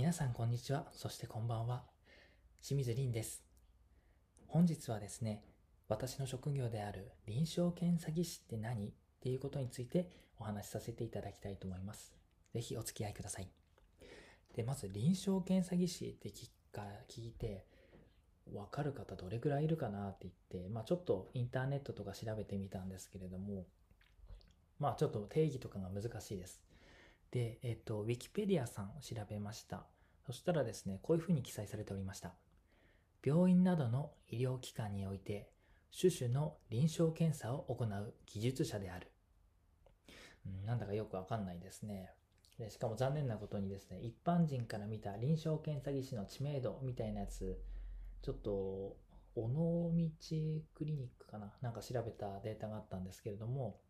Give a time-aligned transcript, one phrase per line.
[0.00, 1.84] 皆さんこんにちは、そしてこんばんは。
[2.66, 3.44] 清水凛です。
[4.46, 5.44] 本日はですね、
[5.88, 8.86] 私の職業である臨床検査技師って何？
[8.86, 8.90] っ
[9.20, 10.08] ていうことについて
[10.38, 12.14] お話しさせていただきたいと思います。
[12.54, 13.50] ぜひお付き合いください。
[14.56, 17.66] で、まず臨床検査技師って聞いて、
[18.54, 20.08] わかる方どれくらいいるかな？
[20.08, 23.66] って言って、まあちょっとインターネットとか調べてみたんですけれども、
[24.78, 26.62] まあちょっと定義とかが難しいです。
[27.30, 29.86] で、えっ、と、Wikipedia さんを調べました。
[30.26, 32.34] そしたらですね、こういうふうに記載されておりました。
[33.24, 35.50] 病院などの医療機関において、
[35.98, 39.10] 種々の臨床検査を行う技術者である。
[40.46, 42.12] うん、なんだかよくわかんないですね
[42.58, 42.70] で。
[42.70, 47.60] しかも残念なことにですね、一般人から見た臨床検査技師の知名度みたいなやつ、
[48.22, 48.96] ちょっと、
[49.36, 49.90] 尾道
[50.74, 51.52] クリニックかな？
[51.60, 53.80] なんか調べたデータがあったんですけれども、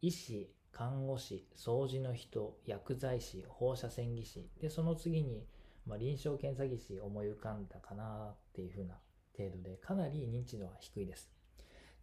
[0.00, 5.44] 医師、看護師、掃除の人、薬剤師、放射線技師、で、その次に、
[5.84, 8.94] まあ、臨床検査技師思い浮かんだかなっていう風な
[9.36, 11.32] 程度で、かなり認知度は低いです。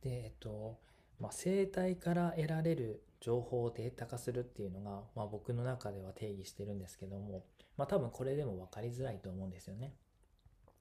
[0.02, 0.78] で、えっと、
[1.22, 7.46] まあ、生体から得られる情報をデータ化するっていうのが、まあ、僕の中では定義してるんですけども、
[7.78, 9.94] まあ、多分これでも分かりづらいと思うんですよね。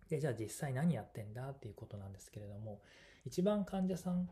[0.09, 2.83] で、じゃあ実際何やってんだっていうことなんですけれども、
[3.25, 4.29] 一番患者さん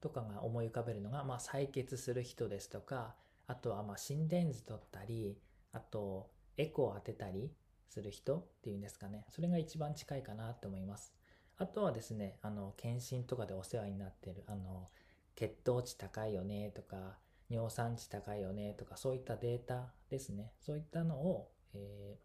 [0.00, 3.14] とかが思い浮かべるのが、まあ、採血する人ですとか、
[3.46, 5.36] あとはま心電図取ったり、
[5.72, 7.50] あとエコー当てたり
[7.88, 9.24] する人っていうんですかね。
[9.28, 11.12] それが一番近いかなと思います。
[11.58, 14.86] あとはですね、あの、検診とかでお世話になってる、あの、
[15.34, 17.18] 血糖値高いよねとか、
[17.50, 20.52] 尿酸値高いよねとか、そういったデータですね。
[20.60, 22.18] そういったのを、え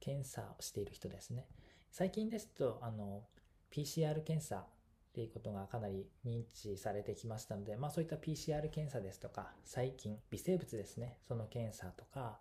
[0.00, 1.46] ー、検査をしている人ですね。
[1.92, 3.24] 最近ですと、あの、
[3.70, 4.66] PCR 検査
[5.10, 12.38] っていうことがかなり認知されてきましたので、まあそういった PCR 検査ですとか、細菌、微生物ですね、その検査とか、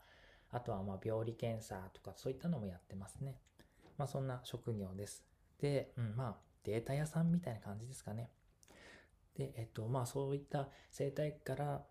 [0.52, 3.40] あとはまあ病理検査とかそういったのもやってますね。
[3.98, 5.24] まあそんな職業です。
[5.60, 8.30] で、うん、まあデータ屋さんみたいな感じですかね。
[9.36, 11.84] で、えっとまあそういった生態から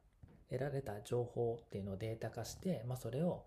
[0.48, 3.46] 得られた情報っていうのをデータ化して、まあそれを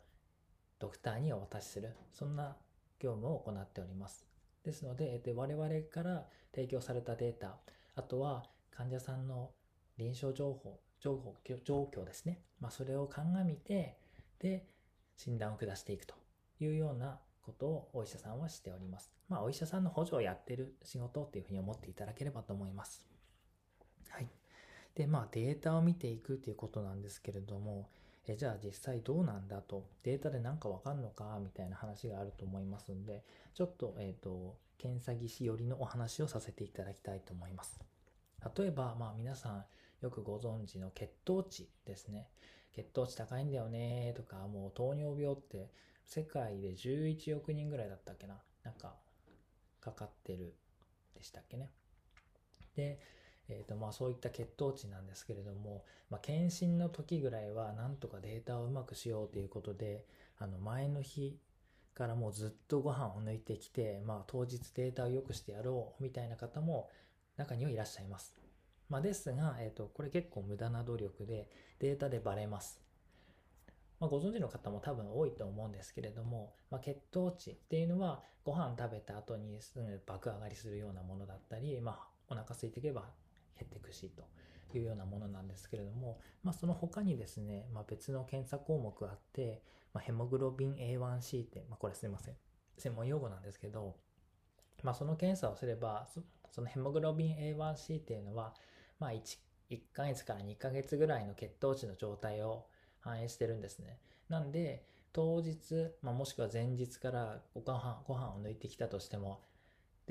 [0.79, 2.57] ドクターにお渡しする、そんな
[2.99, 4.30] 業務を行っております。
[4.63, 7.57] ですので、で我々から提供されたデータ、
[7.95, 9.51] あとは患者さんの
[9.97, 12.41] 臨床情報、情報、状況ですね。
[12.59, 13.97] まあ、それを鑑みて、
[14.39, 14.65] で、
[15.17, 16.15] 診断を下していくと
[16.59, 19.11] いうようなことをお医者さんはしております。
[19.29, 23.05] まあ、お医者さんの補助をやってる仕事っていうふうに思っていただければと思います。
[24.09, 24.27] はい。
[24.95, 27.89] で、まあ、データを見ていくっていうことなんですけれども、
[28.27, 29.61] えじゃあ実際どうなんだ？
[29.61, 31.39] と、データでなんかわかんのか？
[31.41, 33.23] みたいな話があると思いますんで、
[33.53, 37.79] ちょっと、えっ、ー、と、検査技師寄りのお話をさせていただきたいと思います。
[38.57, 39.65] 例えば、まあ皆さん
[40.01, 42.29] よくご存知の血糖値ですね。
[42.73, 45.71] 血糖値高いんだよねとか、もう糖尿病って
[46.05, 48.39] 世界で11億人ぐらいだったっけな？
[48.63, 48.95] なんか、
[49.79, 50.53] かかってる
[51.15, 51.69] でしたっけね？
[52.75, 52.99] で、
[53.51, 60.05] えーとまあ、そういった血糖値なんですけれども、まあ、検診の時ぐらいはなんとかデータをうまくしようということで
[60.39, 61.37] あの前の日
[61.93, 66.89] からもうずっとご飯を抜いてきて、まあ、当日データを良くしてやろうみたいな方も
[67.37, 68.35] 中にはいらっしゃいます。
[68.89, 72.81] まあ、ですが、えーと、これ結構無駄な努力でデータでバレます。
[73.99, 83.05] まあ、ご存知の方も多分多いと思うんですけれども、まあ、血糖値っていうのはご飯食べた後にすぐ爆上がりするようなものだったり、まあ、お腹空いていけば
[83.61, 84.11] 減っていくし
[84.71, 89.63] というようなものなんですけれども、まあ、その他にですね、まあ、別の検査項目があって、
[89.93, 92.35] まあ、ヘモグロビン A1C って、まあ、これすいません
[92.77, 93.95] 専門用語なんですけど、
[94.83, 96.07] まあ、その検査をすれば
[96.51, 98.53] そのヘモグロビン A1C っていうのは、
[98.99, 99.37] まあ1、
[99.69, 102.65] 1ヶ月から2ヶ月ぐらいの血糖値の状態を
[102.99, 103.99] 反映してるんですね。
[104.29, 109.41] なんで、当日、まあ、もしくは前日からご飯ご飯を抜いてきたとしても、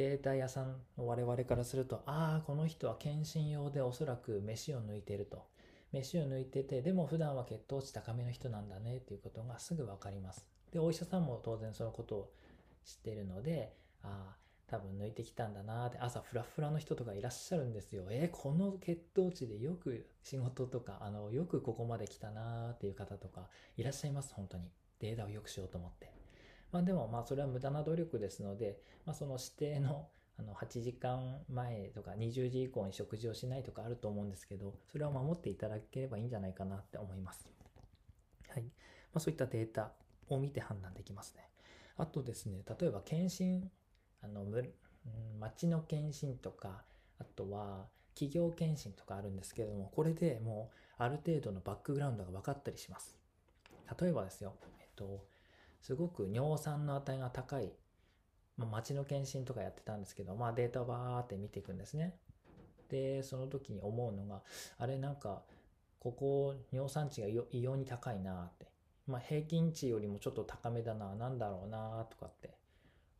[0.01, 5.45] データ屋さんの我々からすると、ああ、この人は検診用でおそらく飯を抜いてると。
[5.93, 10.47] 飯を抜いてて、でも普段は血糖値高めの人なんだねっていうことがすぐわかります。
[10.73, 12.33] で、お医者さんも当然そのことを
[12.83, 14.37] 知ってるので、ああ、
[14.69, 18.07] 多分抜いてきたんだなって、朝フラフラの人とかいらっしゃるんですよ。
[18.09, 24.71] えー、この血糖値でよく仕事とか、あの、よくここまで来たなーっていう方とかいらっしゃいます、本当に。
[24.99, 26.20] データを良くしようと思って。
[26.73, 30.09] まあでもまあそれは無駄な努力ですので、まあその指定の
[30.39, 37.53] あの8時間前とか20時以降に食事をしないとかあると思うんですけど、それを守っていただければいいんじゃないかなって思います。
[38.49, 38.63] はい。
[38.63, 38.71] ま
[39.15, 39.93] あそういったデータ
[40.29, 41.51] を見て判断できますね。
[41.97, 43.71] あとですね、例えば検診、
[44.23, 44.47] あの、
[45.39, 46.85] 町の検診とか、
[47.19, 53.19] あとは企業検診とかあるんですけれども、これでもうある程度のバックグラウンドが分かったりします。
[54.01, 55.27] 例えばですよ、えっと、
[55.81, 57.73] すごく尿酸の値が高い、
[58.57, 62.17] まあ、町の検診とかやってたんですけど、まあ、データをバーって見ていくんですね。
[62.89, 64.43] で、その時に思うのが、
[64.79, 65.43] あれなんか、
[66.01, 68.71] ここ尿酸値が異様に高いなって。
[69.07, 72.55] まあ、平均値よりもちょっと高めだな、なんだろうなとかって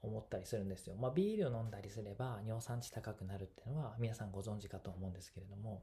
[0.03, 0.95] 思ったりするんですよ。
[0.97, 5.83] まあ、ビールを飲んだりすれば尿酸値高くなるっていうのは皆さんご存知かと思うんですけれども、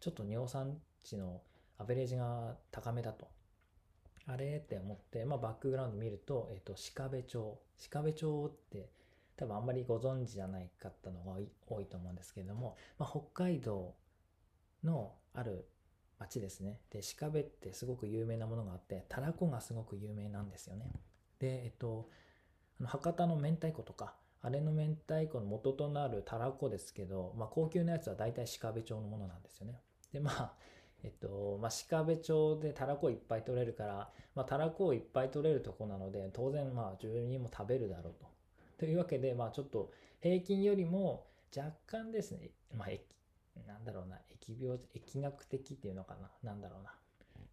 [0.00, 1.42] ちょっと尿酸値の
[1.78, 3.28] アベレージが高めだと。
[4.26, 7.58] あれって思って、まあ、バックグラウンド見ると、えっ、ー、と、鹿部町。
[7.90, 8.90] 鹿部町って
[9.36, 13.94] 多分あんまりご存知じゃない方のが多いと思うんですけれども、まあ、北海道
[14.82, 15.68] のある
[16.18, 16.80] 町ですね。
[16.90, 20.90] で、鹿部ってすごく有名なものがあって、たらこがすごく有名なんですよね。
[21.38, 22.08] で、えっと、
[22.80, 29.80] あの博多の明太子とか、あれの明太子の元となるたらこですけど、まあ、高級なやつは大体鹿部町のものなんですよね。
[30.12, 30.52] で、まあ、
[31.06, 38.26] えっと、まあ、鹿部町でたらこいっぱい取れるから、まあ、たらこをいっぱい取れるとこなので、当然、まあ、住人も食べるだろうと。
[38.78, 46.92] というわけで、まあ、ちょっと平均よりも若干ですね、まあ、なんだろうな、疫病、疫学的っていうのかな、なんだろうな、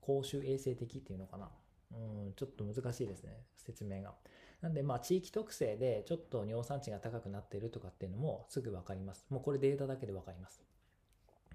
[0.01, 1.49] 公衆衛生的っていうのかな。
[1.91, 4.15] うん、ちょっと難しいですね、説明が。
[4.61, 9.27] なんで、まあ、地域特性でちょっと尿酸値が高くなっているとかっていうのもすぐ分かります。
[9.29, 10.63] もうこれデータだけで分かります。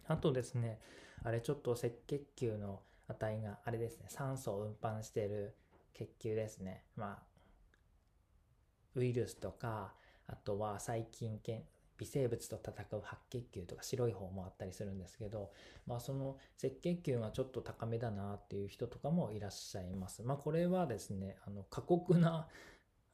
[0.07, 0.79] あとですね、
[1.25, 5.55] あれちょっと赤血球の値が、あれですね、酸素を運搬している
[5.95, 6.85] 血球ですね。
[6.97, 7.23] まあ、
[8.95, 9.95] ウイルスとか、
[10.27, 11.65] あとは細菌系、
[11.99, 15.51] 微生物と戦う白血球とか白い方もあったりするんですけど、
[15.87, 20.23] まあその赤血球がちょっと高めだなっていう人とかもいらっしゃいます。
[20.23, 22.47] まあこれはですね、あの過酷な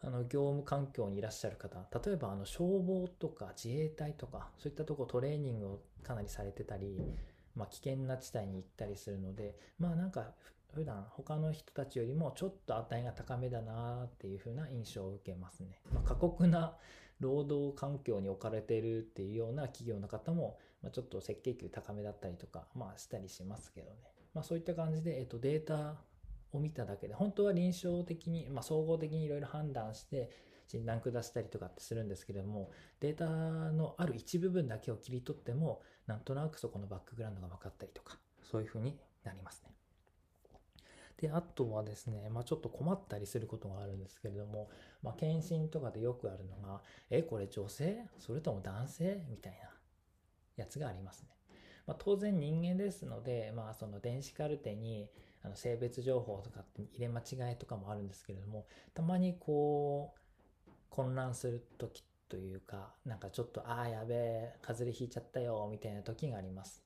[0.01, 7.01] あの業務環境にいらっしゃる方、例えばあの消防とか自衛隊とか、そういったとこトレーニングをかなりされてたり、
[7.55, 10.33] まあ、危険な地帯に行ったりするので、まあなんか
[10.75, 15.81] 普段他の人たちよりもちょっと値が高めだなっていう風な印象を受けますね。
[15.93, 16.77] まあ、過酷な
[17.21, 23.97] 労働環境に置かれてるっていうような企業の方も、まあ、ちょっと赤血球高めだったりとか、まあしたりしますけどね。
[24.35, 26.01] まあそういった感じで、えっと、データ
[26.53, 30.31] を見ただけで、本当は臨床的に、まあ総合的にいろいろ判断して、
[30.67, 32.71] 診断下したりとかってするんですけれども、
[33.01, 39.71] データのある一部分だけを切り取っても、なんとなくそこのバックグラウンドが分かったりとか、そういうふうになりますね。
[41.17, 44.69] で、あとはですね、まあ、ちょっと困ったりすることがあるんですけれども、
[45.03, 48.05] まあ、検診とかでよくあるのが、え、これ女性？
[48.19, 49.25] それとも男性？
[49.31, 49.71] みたいな
[50.57, 51.29] やつがありますね。
[51.87, 55.09] まあ、当然人間ですので、まあ、その電子カルテに
[55.43, 62.03] あの性別情報とかって入れ間違いとかもあるんですけれども、たまにこう、混乱する時
[62.35, 66.83] というか、なんかちょっと、ああ、やべえ、風邪ひいちゃったよ、みたいな時があります。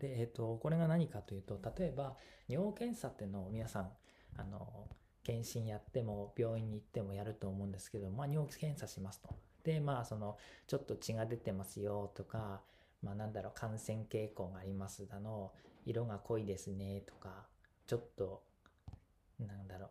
[0.00, 2.16] で、えっ、ー、と、これが何かというと、例えば、
[2.48, 3.90] 尿検査っていうのを皆さん、
[4.36, 4.88] あの、
[5.22, 9.28] 検診やっても、病院に行ってもやると思うんですけど、まあ、尿検査しますと。
[9.62, 10.36] で、まあ、その、
[10.66, 12.62] ちょっと血が出てますよとか、
[13.02, 15.52] まあ、なんだろう、感染傾向がありますだの、
[15.86, 17.46] 色が濃いですねとか、
[17.86, 18.42] ちょっと、
[19.38, 19.90] なんだろう、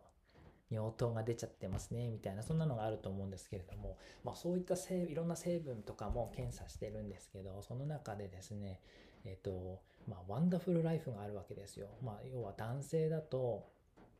[0.72, 8.80] 尿糖が出ちゃってますね、みたいな、そんなのがあると思うんですけれども、まあそういったいろんな成分とかも検査してるんですけど、その中でですね、
[9.24, 11.88] えっ、と、まあ、ワンダフルライフがあるわけですよ。
[12.02, 13.68] まあ、要は男性だと、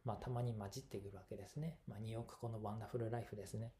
[0.04, 1.78] まあ、たまに混じってくるわけですね。
[1.88, 3.72] まあ、2億個のワンダフルライフですね。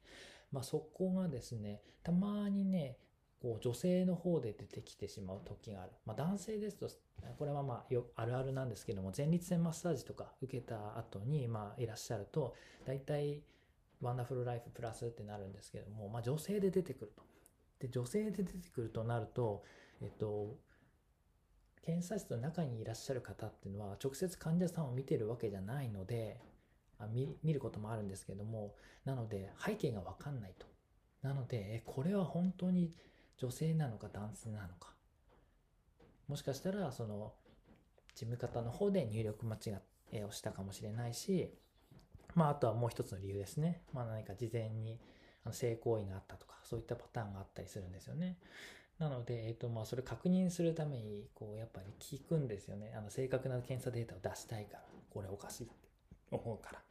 [0.50, 2.96] まあ、そこがですね、たまにね、
[3.42, 5.90] こう女性の方で出てきてしまう時がある。
[6.06, 6.88] まあ、男性ですと、
[7.38, 12.54] これはまあよあるあるなんですけども、前立腺マッサージとか受けた後にまあいらっしゃると、
[12.86, 13.42] 大体
[14.00, 17.24] ワンダフルライフプラスってなるんですけども、まあ、女性で出てくると。
[17.80, 19.64] で、女性で出てくるとなると、
[20.00, 20.56] えっと、
[21.82, 26.40] 検査室の中にいらっしゃる方っていうのは直接患者さんを見てるわけじゃないので
[26.98, 30.66] あ見見ることもあるんですけどもなので背景がわかんないと
[31.22, 32.94] なのでこれは本当に
[33.42, 34.92] 女性なのか男性なのか
[36.28, 37.32] もしかしたらその
[38.14, 41.52] 事務方の方で入力間違いをしたかもしれないし
[42.36, 45.00] まああとはもう一つの理由ですねまあ何か事前に
[45.50, 48.36] 性行為があったとかそういったパターンがあったりするんですよね
[49.02, 52.94] なので、えっ、と、まあ、それ確認するために、こう、やっぱり聞くんですよね。
[52.96, 55.74] あの、正確な検査データを出したいから、これおかしいって
[56.30, 56.82] 思うから。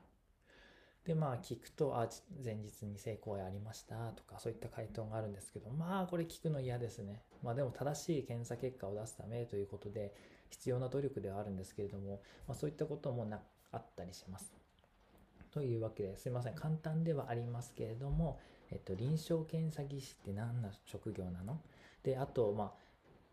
[1.06, 2.08] で、まあ、聞くと、あ、
[2.44, 7.24] 前日に成功ありましたとか、そういった回答があるんですけど、まあ、これ聞くの嫌ですね。
[7.42, 10.14] まあ、でも正しい検査結果を出すためということで、
[10.52, 13.42] 必要な努力ではあるんですけれども、まあ、そういったこともな
[13.72, 14.52] あったりします。
[15.52, 16.56] というわけですいません。
[16.56, 18.40] 簡単ではありますけれども、
[18.70, 21.60] えっと、臨床検査技師って何の職業なの？
[22.04, 22.72] で、あと、まあ、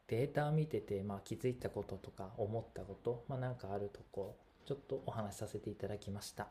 [0.06, 6.48] データを見てて、まあ、気づいたこととか思ったこと、まあ、なんかあるとこ、ちょっとお話しさせていただきました。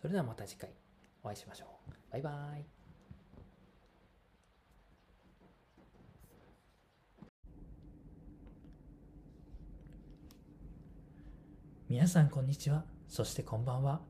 [0.00, 0.70] それではまた次回
[1.22, 1.92] お会いしましょう。
[2.10, 2.64] バイバイ。
[11.86, 12.84] 皆さんこんにちは。
[13.08, 14.00] そしてこんばんは。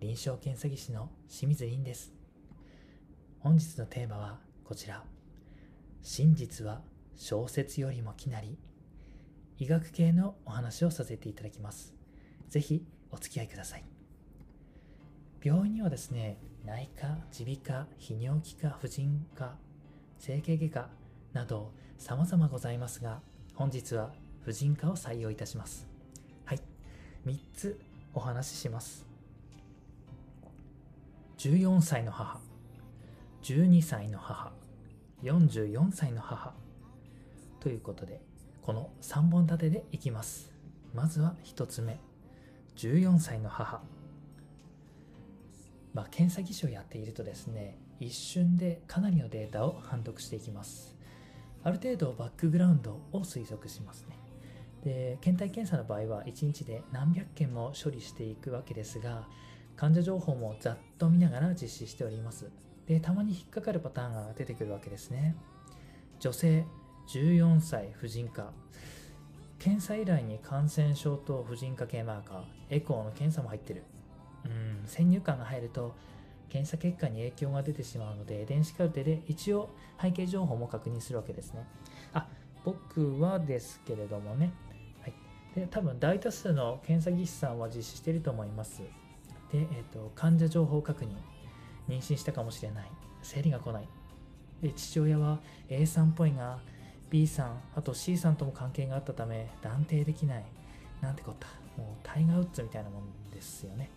[0.00, 2.12] 臨床検査技師の清水凛です。
[3.38, 5.02] 本日のテーマはこちら。
[6.02, 6.82] 真実は
[7.16, 8.58] 小説よりもきなり。
[9.56, 11.94] 医学系のお話をさせていただきます。
[12.50, 13.91] ぜひお付き合いください。
[15.44, 19.56] 病院にはですね、内科、耳鼻科、泌尿器科、婦人科、
[20.16, 20.88] 整形外科
[21.32, 23.20] など様々ございますが、
[23.56, 24.12] 本日は
[24.44, 25.88] 婦人科を採用いたします。
[26.44, 26.60] はい。
[27.26, 27.80] 3つ
[28.14, 29.04] お話しします。
[31.38, 32.38] 14歳の母、
[33.42, 34.52] 12歳の母、
[35.24, 36.54] 44歳の母
[37.58, 38.20] ということで、
[38.62, 40.52] この3本立てでいきます。
[40.94, 41.98] まずは1つ目、
[42.76, 43.82] 14歳の母。
[45.94, 50.96] まあ、検査技師をやっているとですね、一瞬でかなりのデータを判読していきます。
[51.64, 54.22] ある程度バックグラウンドを推測しますね。
[54.84, 59.26] で検体検査の場合は1日で何百件も処理していくわけですが
[59.76, 62.50] 患者情報もざっと見ながら実施しております
[62.86, 65.36] でたまに引っかかるパターンが出てくるわけですね
[66.18, 66.64] 女性
[67.08, 68.50] 14歳婦人科
[69.58, 73.84] 検査依頼に感染症と婦人科系マーカーエコーの検査も入ってる
[74.44, 75.94] うん先入観が入ると
[76.48, 79.70] 検査結果に影響が出てしまうので電子カルテで一応
[80.00, 81.66] 背景情報も確認するわけですね
[82.12, 82.26] あ
[82.64, 84.52] 僕はですけれどもね
[85.00, 85.14] はい
[85.54, 88.82] で多分大多数の検査技師さんは実施していると思います。
[89.52, 91.08] で、えーと、患者情報確認、
[91.88, 92.90] 妊娠したかもしれない、
[93.22, 93.88] 生理が来ない。
[94.62, 96.60] で父親は A さんっぽいが
[97.10, 100.44] B さん、あと C さんとも関係があったため断定できない。
[101.02, 101.48] なんてこった。
[101.76, 103.90] もうタイガー・ウッズみたいなもんですよね。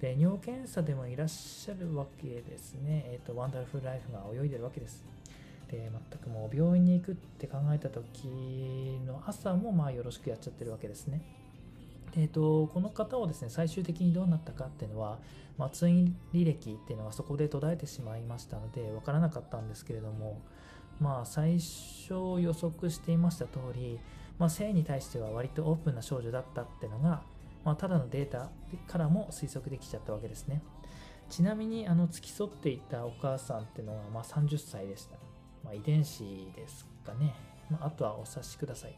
[0.00, 3.04] で尿検査でもいらっしゃるわけですね。
[3.06, 5.04] え、ー、と、ワンダフルライフが泳いでるわけです。
[5.70, 8.26] で全くもう病院に行くって考えた時
[9.06, 11.20] の朝もまあよろしくやっちゃってるわけですね。
[12.14, 15.18] でえと、この方をですね最終的にどうなったかっていうのは、
[15.58, 20.40] まあ、通院履歴っていうのがそこで途絶えてしまいましたので分からなかったんですけれども
[21.00, 23.98] まあ最初予測していました通り、
[24.38, 27.22] まあ、性に対しては割とオープンな少女だったっていうのが、
[27.68, 28.50] まあ、ただのデータ
[28.86, 30.62] からも推測できちゃったわけですね
[31.30, 35.16] ちなみにあの付き添っていたお母さんってのはまあ30歳でした
[35.64, 37.34] まあ、遺伝子ですかね。
[37.70, 38.94] まあ、あとはお察しください。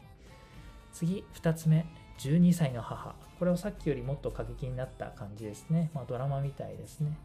[0.93, 1.85] 次、2つ目、
[2.19, 3.15] 12歳の母。
[3.39, 5.91] これはさっきよりもっと過激になった感じですね。
[5.93, 7.17] まあ、ドラマみたいですね。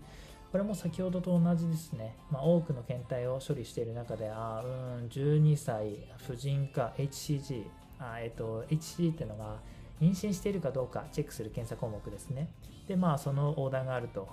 [0.51, 2.17] これも先ほどと同じですね。
[2.31, 4.69] まあ、多くの検体を処理している中で、あう
[5.03, 7.67] ん、12歳、婦人科、HCG、
[7.99, 9.61] あえっ、と、HCG ってのが、
[10.01, 12.49] 妊娠しているかどうかチェックする検査項目ですね。
[12.89, 14.29] で、まあ、そのオーダーがあると。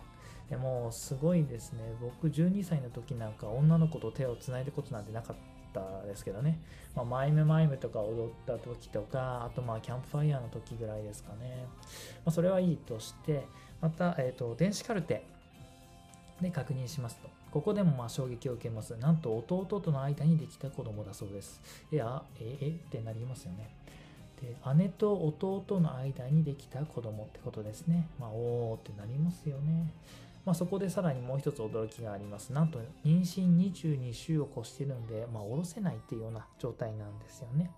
[0.49, 5.35] でもすごいですね僕12歳の時なんか女の子と手をつないでことなんてなかっ
[5.73, 6.59] たですけどね、
[6.95, 11.65] まあ、マイムマイムとか踊った時とかあとまあキャンプファイヤーの時ぐらいですかね、
[12.25, 13.47] まあ、それはいいとして
[13.81, 15.25] また、えーと、電子カルテ
[16.41, 18.97] で確認しますとここでもまあ衝撃を受けます。
[18.97, 21.61] なんと弟との間にできた子供だそうです。
[21.91, 23.69] いや、ええってなりますよね。
[24.43, 28.09] で姉と弟の間にできた子供ってことですね。
[28.19, 29.93] まあ、おーってなりますよね。
[30.45, 32.51] まあ、そこでさらにもう一つ驚きがあります。
[32.51, 37.71] なんと妊娠22週を越してるんで、まあ、下ろせないっていうような状態なんですよね。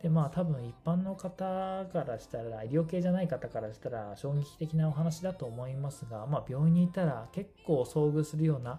[0.00, 8.78] でまあ多分一般の方からしたら医療系じゃない方からしたら衝撃的なお話だと思いますが、まあ、病院にいたら結構遭遇するような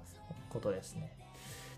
[0.49, 1.14] ことですね。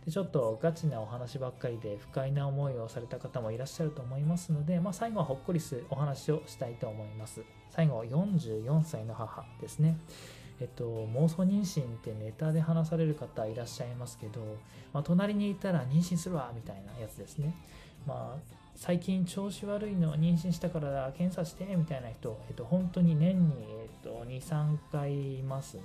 [0.07, 7.41] でちょっとガチなお話ばっかりで不快な思いをされた方もいらっしゃると思いますので、まあ、最後はほっこりするお話をしたいと思います。
[7.69, 9.97] 最後は44歳の母ですね。
[10.61, 14.39] えっと、妄想妊娠ってネタで話される方いらっしゃいますけど、
[14.93, 17.53] まあ、隣にいたら妊娠するわみたいなやつですね。
[18.05, 25.81] まあ、最近調子悪いの妊娠したから検査してみたいな人、えっと、本当に年に、えっと、2、3回いますね。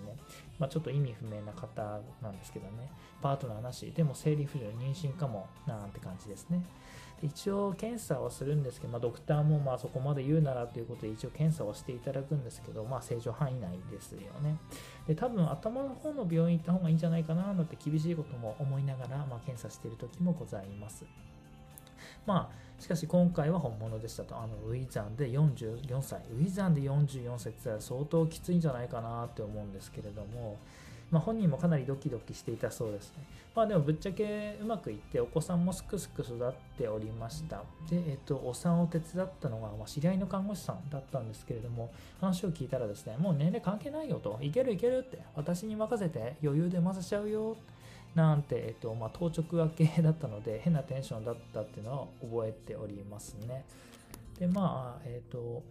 [0.62, 2.88] まあ、ちょっと意味不明な方なんですけどね。
[3.20, 6.62] パートナーなし、でも生理不順、妊娠かもなんて感じですね。
[7.20, 14.56] 一応検査をするんですけど、まあ、ドクターもまあそこまで言うならということで一応検査をしていただくんですけど、まあ、正常範囲内ですよね。
[15.08, 21.04] で多分頭の方の病院行った方がいいんじゃないかななんて厳しいことも思いながら、まあ、検査している時もございます。
[22.26, 24.36] まあ、しかし今回は本物でしたと。
[24.36, 26.20] あのウィザンで44歳。
[26.32, 30.58] ウィザンで44歳って言ったら相当きついんじゃないかなって思うんですけれども、
[31.10, 33.24] まあ、本人もかなりドキドキしていたそうですね。
[33.54, 37.62] まあでもぶっちゃけうまくいってお子さんもすくすく育っておりました。
[37.90, 47.56] で、えっと、お産を手伝ったのが、まあ、知り合いの看護師さんだったんですけれども、話を聞いたらですね、もう年齢関係ないよと、いけるいけるって、私に任せて余裕で混ぜちゃうよ。
[48.14, 53.64] なんて、えっとまあ、当直明けだったので変なテンションだったっていうのは覚えておりますね。
[54.38, 55.62] でまあえっ、と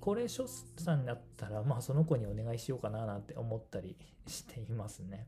[0.00, 5.26] 高齢出産になったら、まあ、その子にお願いしようかななんて思ったりしていますね。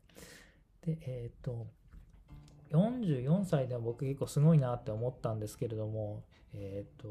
[0.84, 1.66] で、えっ、と、
[2.70, 6.22] 44歳では僕結構すごいなって思ったんですけれども、
[6.54, 7.08] えっ、と、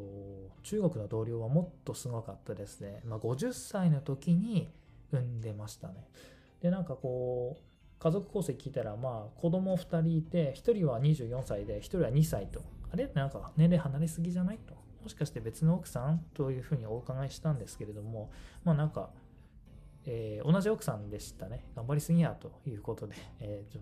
[0.63, 3.01] 中国の同僚はもっとすごかったですね。
[3.05, 4.69] まあ、50歳の時に
[5.11, 6.07] 産んでましたね。
[6.61, 7.70] で、なんかこう、
[8.01, 12.63] 家族構成聞いたら、まあ、子供2人いて、1人は24歳で、1人は2歳と。
[12.91, 13.07] あれ？
[13.13, 14.73] なんか年齢離れすぎじゃないと。
[15.03, 18.31] もしかして別の奥さんというふうにお伺いしたんですけれども、
[18.63, 19.11] まあなんか、
[20.05, 21.63] えー、同じ奥さんでしたね。
[21.75, 23.79] 頑張りすぎやということで、えー、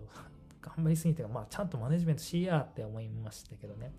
[0.60, 3.92] 頑張りすぎてまあ、ちゃんとマネジメントしやって思いましたけどね。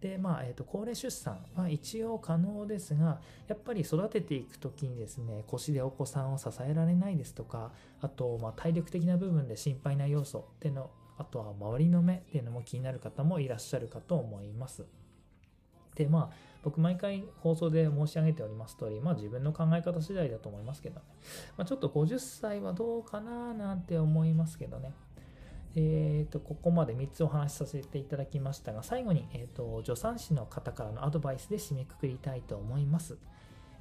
[0.00, 14.86] で、まあ、えっ、ー、と、高齢出産は一応可能ですが、やっぱり育てていくときにですね、腰でお子さんを支えられないですとか、あと、まあ、体力的な部分で心配な要素っていうの、あとは周りの目っていうのも気になる方もいらっしゃるかと思います。
[15.94, 21.02] で、まあ、僕毎回放送で申し上げております通り、まあ自分の考え方次第だと思いますけどね。
[21.58, 24.92] まあ、ちょっと50歳はどうかななんて思いますけどね。
[25.76, 33.16] えーと、ここまで3つお話しさせていただきましたが、最後に、えーと、助産師の方からのアドバイスで締めくくりたいと思います。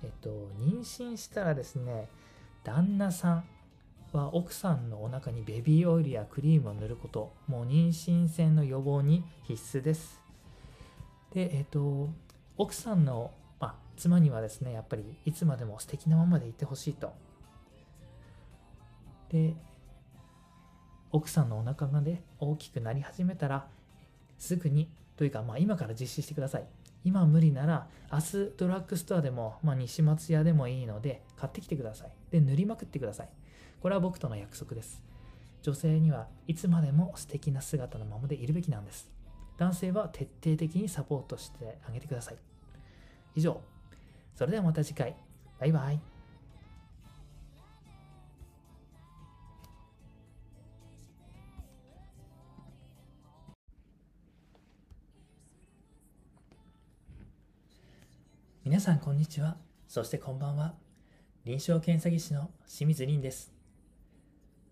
[0.04, 2.08] えっ、ー、と、妊娠したらですね、
[2.64, 3.44] 旦那さん
[4.12, 10.22] は奥さんのお腹にベビーオイルやクリームを塗ること、もう妊娠線の予防に必須です。
[11.34, 12.10] で、えっ、ー、と、
[12.58, 17.14] 奥さんの、まあ、妻にはですね、やっぱりいつまでも素敵なままでいてほしいと。
[19.30, 19.56] で、
[21.12, 23.68] 奥さんのお腹がね、大きくなり始めたら、
[24.38, 26.66] すぐに、というか、まあ、今から実施してください。
[27.04, 32.12] 今無理なら、明日ドラッグストアでも、まあ、西松屋でもいいので、買ってきてください。
[32.32, 33.30] で、塗りまくってください。
[33.82, 35.04] これは僕との約束です。
[35.62, 39.10] 女性にはいつまでも素敵な姿のままでいるべきなんです。
[39.58, 42.38] 男性は徹底的にサポートしてあげてください。
[43.36, 43.62] 以上。
[44.36, 45.16] それではまた次回。
[45.60, 46.19] バイバイ。
[58.70, 59.58] 皆さんこんにちは。
[59.88, 60.76] そしてこんばんは。
[61.44, 63.52] 臨床検査技師の清水凛です。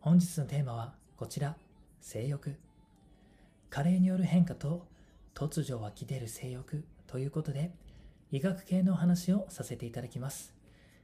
[0.02, 1.58] 本日のテーマはこちら、
[2.00, 2.60] 性欲。
[3.72, 4.86] 加齢による変化と
[5.34, 7.72] 突如湧き出る性欲ということで、
[8.32, 10.54] 医学系のお話をさせていただきます。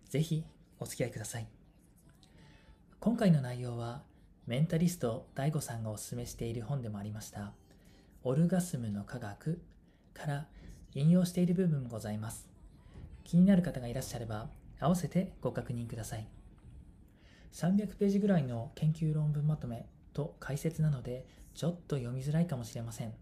[0.07, 0.43] ぜひ
[0.79, 1.47] お付き合いください。
[2.99, 4.03] 今回の内容は、
[4.45, 7.53] メンタリスト DAIGO さんがお勧めしている本でもありました、
[8.23, 9.59] オルガスムの科学
[10.13, 10.47] から
[10.93, 12.52] 引用している部分もございます。
[13.23, 16.27] 気になる方がいらっしゃれば、合わせてご確認ください。
[17.53, 23.13] 300ページぐらいの研究論文まとめと解説なので、ちょっと読みづらいかもしれません。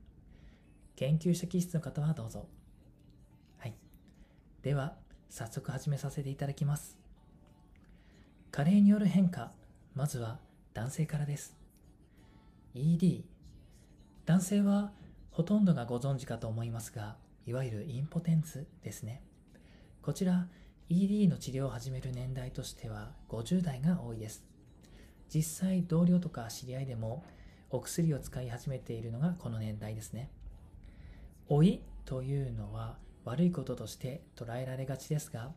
[0.96, 2.48] 研究者気質の方はどうぞ。
[3.58, 3.76] はい
[4.62, 4.96] では、
[5.30, 6.98] 早速始めさせていただきます。
[8.52, 9.52] 加齢による変化、
[9.96, 10.40] まずは
[10.74, 11.58] 男性からです。
[12.74, 13.24] ED。
[14.26, 14.92] 男性は
[15.32, 19.22] ほとんどがご存知かと思いますが、いわゆるインポテンツですね。
[20.02, 20.48] こちら、
[20.90, 24.44] ED の治療を始める年代としては50代が多いです。
[25.32, 27.24] 実際、同僚とか知り合いでも
[27.70, 30.32] お薬を使い始めているのがこの年代ですね。
[31.52, 35.52] 老いというのは悪いこととして捉えられがちですが、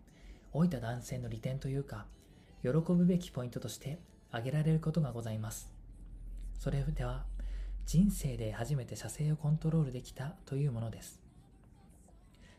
[0.53, 2.05] 老いた男性の利点というか、
[2.61, 5.73] 喜ぶべきポイントとして挙げられることがございます。
[6.59, 7.25] それでは、
[7.87, 11.23] 人生で初めて射精をコントロールできたというものです。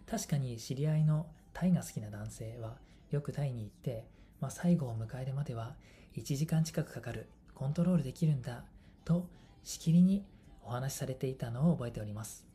[0.08, 2.76] 確かに知り合いのタイが好きな男性は
[3.12, 4.06] よくタイに行って、
[4.42, 5.76] まあ、最後を迎えるまでは
[6.18, 8.66] 1時間近くかかる、コントロールできるんだ
[9.06, 9.30] と
[9.64, 10.26] しきりに
[10.66, 12.46] お話しされていたのを覚えております。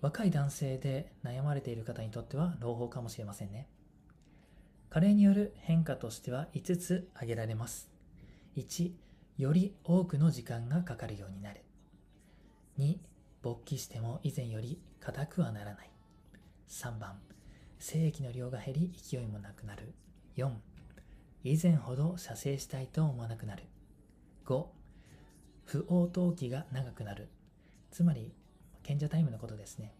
[0.00, 3.66] 若い男性で悩まれている方にとっては朗報かもしれませんね。
[4.90, 7.90] 加齢による変化としては5つ挙げられます。
[8.56, 8.92] 1、
[9.38, 11.62] より多くの時間がかかるようになる。
[12.78, 12.96] 2、
[13.42, 15.90] 勃起しても以前より硬くはならない。
[16.68, 17.18] 3番、
[17.78, 19.94] 精液の量が減り勢いもなくなる。
[20.36, 20.50] 4、
[21.44, 23.64] 以前ほど射精したいと思わなくなる。
[24.46, 24.66] 5、
[25.64, 27.28] 不応答期が長くなる。
[27.90, 28.32] つまり
[28.82, 29.94] 賢者タイムのことですね。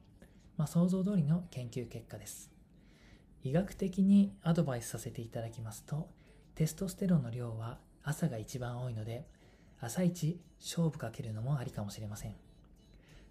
[0.56, 2.50] まあ、想像通りの研究結果です。
[3.44, 6.08] 医学的にアドバイスさせていただきますと、
[6.54, 9.26] テストステロンの量は朝が一番多いので、
[9.80, 12.34] 朝一勝負かけるのもありかもしれません。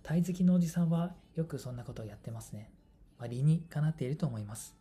[0.04, 2.72] タイ好きのおじさんはよくそんなことをやってますね。
[3.20, 4.76] まあ、理にかなっていると思います。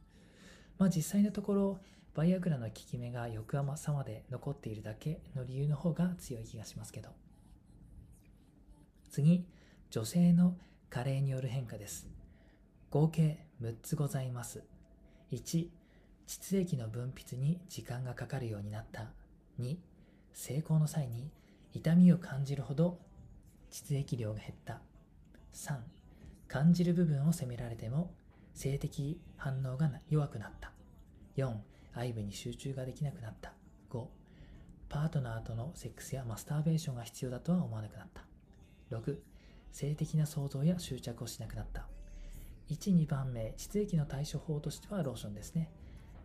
[0.79, 1.79] まあ実際のところ、
[2.14, 7.11] バイアグラの効き目が翌朝まで残っているだけの理由の方が強い気がしますけど。
[9.11, 9.46] 次、
[9.90, 10.57] 女性の
[10.90, 12.09] 加齢による変化です。
[12.90, 14.62] 合計6つございます。
[15.33, 15.68] 1、
[16.27, 19.11] 膣液の分泌に時間がかかるようになった。
[19.61, 19.77] 2、
[20.33, 21.31] 成功の際に
[21.72, 22.99] 痛みを感じるほど
[23.70, 24.81] 膣液量が減った。
[25.53, 25.77] 3、
[26.49, 28.14] 感じる部分を責められても
[28.57, 30.73] 性的反応が弱くなった。
[31.37, 31.55] 4、
[31.95, 33.53] 愛部に集中ができなくなった。
[33.90, 34.07] 5、
[34.88, 38.25] パートナーとのセックスやマスターベーションが必要だとは思わなくなった。
[38.97, 39.19] 6、
[39.73, 41.87] 性的な想像や執着をしなくなった。
[42.71, 45.71] 1、2番目、膣液の対処法としてはローションですね。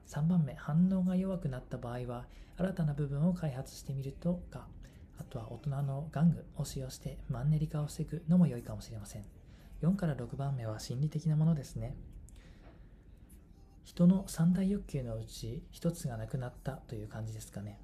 [0.08, 4.68] 3番目、反応が弱くなった場合は、新たな部分を開発してみるとか、
[5.20, 9.26] あとは大人の玩具を使用してマンネリ化を防ぐのも良いかもしれません。
[9.82, 11.96] 4から6番目は心理的なものですね。
[13.84, 17.80] 人の三大欲求のうち一つがなくなったという感じですかね。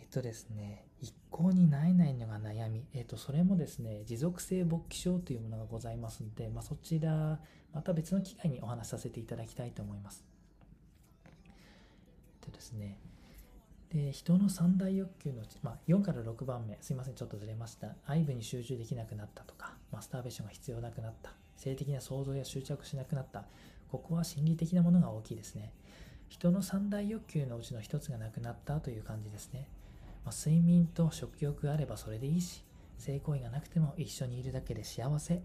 [0.00, 7.40] えっとですね、一向になえないのが悩み、えっと、それもですね、持続性勃起症というものがございますので、まあ、そちら、
[7.72, 10.24] また別の機会にお話しさせていただきたいと思います。
[12.44, 12.98] でですね、
[13.92, 17.94] で人の三大欲求のうち、まあ、4から6番目、すいません、ちょっとずれました。
[18.06, 23.44] 愛部に集中できなくなったとか、マスターベーションが必要なくなった、性的な想像や執着しなくなった、
[23.92, 25.70] ここは心理的なものが大きいですね。
[26.30, 29.68] 人の三大欲求のうちの一つがなくなったという感じですね。
[30.24, 32.64] まあ、睡眠と食欲があればそれでいいし、
[32.96, 35.42] 性行為がなくても一緒にいるだけで幸せ。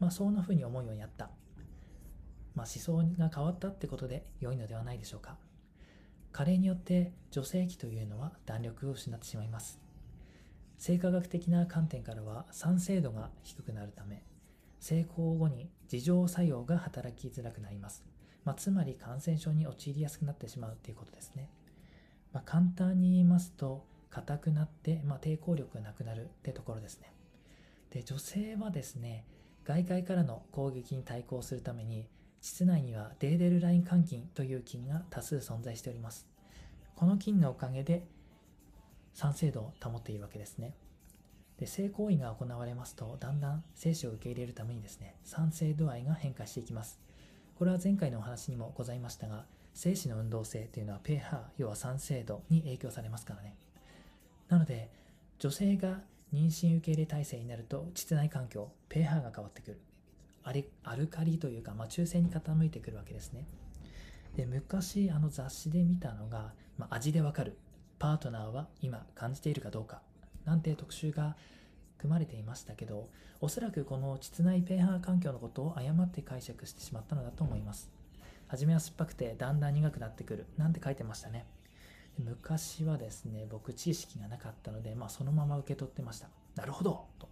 [0.00, 1.30] まあ、そんな風に思うようになった。
[2.54, 5.38] まあ、思想が変わったってことで良いのではないでしょうか。
[6.30, 9.80] 加齢によって女性器というのは弾力を失ってしまいます。
[10.76, 14.22] 生化学的な観点からは酸性度が低くなるため、
[14.78, 18.04] 成功後に自浄作用が働きづらくなります。
[18.44, 21.50] まあ、つまり感染症に陥りやすくなってしまうということですね。
[22.32, 27.12] まあ、簡単に言いますと、硬くなって、まあ、抵抗力がなくなるってところですね。
[27.90, 29.24] で、女性はですね、
[29.64, 32.08] 外界からの攻撃に対抗するために、
[32.40, 36.26] 膣内にはデーデルライン肝菌という菌が多数存在しております。
[36.96, 38.06] この菌のおかげで
[39.14, 40.74] 酸性度を保っているわけですね。
[41.58, 46.98] で性行為が行われますとだんだん精子を受け入れるためにですね酸性度合いが変化していきます。
[47.58, 49.44] これは前回のお話にもございましたが
[49.74, 53.56] 精子の運動性というのは pH 要は酸性度に影響されますからね。
[54.48, 54.90] なので
[55.38, 56.00] 女性が
[56.32, 59.80] 妊娠受け入れ体制になると膣内環境 pH が変わってくる。
[60.44, 60.52] ア
[60.84, 63.46] アルカリというか、まあ、中性に傾いてくるわけですね。
[64.36, 67.56] で昔あの雑誌で見たのが、まあ、味でわかる。
[67.98, 70.00] パートナーは今感じているかどうか。
[70.48, 71.36] なんて特集が
[71.98, 77.90] 組まれていましたけど、おそらくこの膣内 pH 環境のことを誤って解釈してしまったのだと思います。
[78.46, 81.46] 初めは酸っぱくてだんだん苦くなってくるなんて書いてましたね。
[82.18, 86.28] 昔はですね、僕知識がなかったので、まあそのまま受け取ってました。
[86.56, 87.28] なるほどと。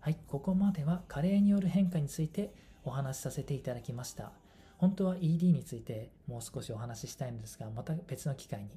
[0.00, 4.30] はい、ここまでは加齢による変化についてお話しさせていただきました。
[4.78, 8.70] 本当は ED についてもう少しお話ししたいのですが、また別の機会に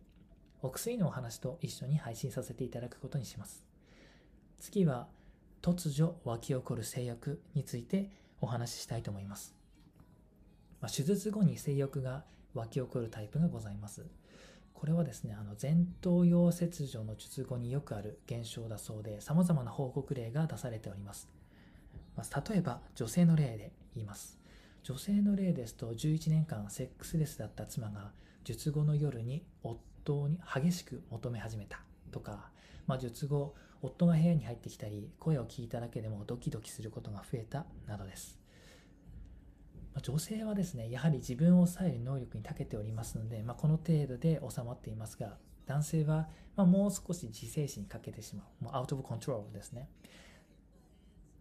[0.62, 3.64] お薬のお話と一緒に配信させていただくことにします。
[4.60, 5.08] 次は、
[5.62, 8.10] 突如湧き起こる性欲について
[8.42, 9.56] お話ししたいと思います。
[10.82, 14.06] まあ、手術後に性欲が湧き起こるタイプがございます。
[14.74, 21.30] これはですね、あの前頭葉切除の術後によくある現象だそうで、様々な報告例が出されております。
[22.16, 24.40] まあ、例えば、女性の例で言います。
[24.84, 28.12] 女性の例ですと、11年間セックスレスだった妻が、
[28.44, 29.82] 術後の夜に夫
[30.14, 31.80] 夫に激しく求め始めた
[32.12, 32.52] とか、
[32.86, 38.40] まあ、術後、夫が部屋に入ってきたり、声を聞いただけでもドキドキすることが増えたなどです。
[39.94, 48.64] まあ、女性はですね、やはり自分を抑える能力に長けておりますので、まあ、この程度で収まっていますが、男性は、まもう少し自制心に欠けてしまう。
[48.64, 49.90] もうアウト・オブ・コントロールですね。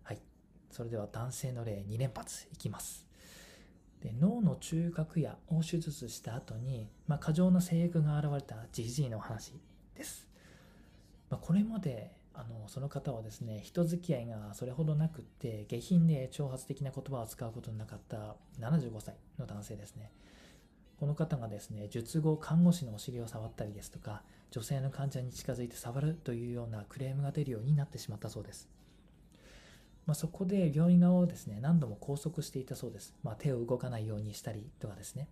[0.03, 0.21] はい。
[0.71, 3.07] それでは男性の例2連発いきます。
[4.03, 9.53] で脳の中核野を手術した後に、まあ、過剰な性欲が現れたじじいの話
[9.95, 10.29] です。
[11.31, 20.13] まあ、これまであのその方はですね人付き合いがそれほどなくって下品で挑発的な言葉を使うことのなかった75歳の男性ですね
[21.01, 28.69] この方がですね術後看護師のお尻を触ったりですとか女性の患者に近づいて触るというようなクレームが出るようになってしまったそうです
[30.07, 33.15] まあ、そこで病院側をですね、何度も拘束していたそうです。
[33.23, 35.29] まあ、手を動かないようにしたりとかですね。